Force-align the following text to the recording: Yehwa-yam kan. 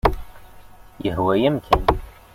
Yehwa-yam 1.03 1.57
kan. 1.65 1.83